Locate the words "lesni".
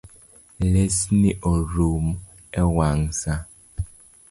0.71-1.31